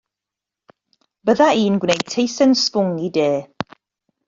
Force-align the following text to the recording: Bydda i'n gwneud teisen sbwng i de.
Bydda 1.29 1.51
i'n 1.65 1.77
gwneud 1.85 2.03
teisen 2.15 2.57
sbwng 2.65 2.99
i 3.11 3.13
de. 3.21 3.31